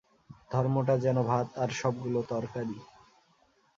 ধর্মটা 0.51 0.95
যেন 0.97 1.17
ভাত, 1.23 1.47
আর 1.57 1.69
সবগুলো 1.71 2.19
তরকারি। 2.29 2.77